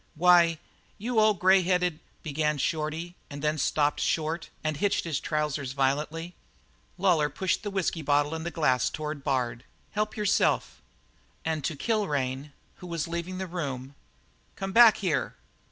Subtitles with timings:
[0.15, 0.57] "Why,
[0.97, 6.33] you old, grey headed" began Shorty, and then stopped short and hitched his trousers violently.
[6.97, 9.63] Lawlor pushed the bottle of whisky and glass toward Bard.
[9.91, 10.81] "Help yourself."
[11.45, 13.93] And to Kilrain, who was leaving the room:
[14.55, 15.35] "Come back here."